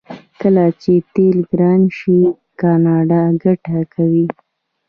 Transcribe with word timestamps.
کله 0.41 0.65
چې 0.81 0.93
تیل 1.13 1.37
ګران 1.51 1.81
شي 1.97 2.19
کاناډا 2.59 3.23
ګټه 3.43 3.79
کوي. 3.93 4.25